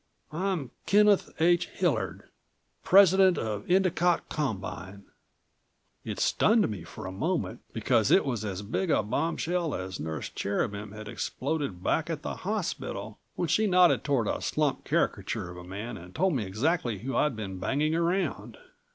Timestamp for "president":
2.83-3.37